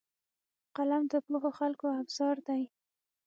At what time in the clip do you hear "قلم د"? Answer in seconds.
0.75-1.13